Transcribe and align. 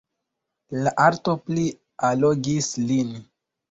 La 0.85 0.93
arto 1.05 1.37
pli 1.51 1.69
allogis 2.11 2.75
lin. 2.91 3.19